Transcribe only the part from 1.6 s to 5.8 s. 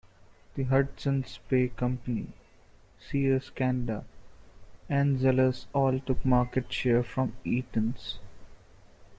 Company, Sears Canada, and Zellers